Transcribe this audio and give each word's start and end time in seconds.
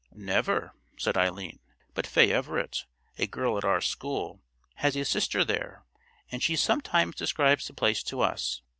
"Never," 0.15 0.73
said 0.97 1.15
Eileen; 1.15 1.59
"but 1.93 2.07
Fay 2.07 2.31
Everett, 2.31 2.85
a 3.19 3.27
girl 3.27 3.55
at 3.59 3.63
our 3.63 3.81
school, 3.81 4.41
has 4.77 4.95
a 4.95 5.05
sister 5.05 5.45
there, 5.45 5.85
and 6.31 6.41
she 6.41 6.55
sometimes 6.55 7.13
describes 7.13 7.67
the 7.67 7.73
place 7.75 8.01
to 8.05 8.21
us. 8.21 8.63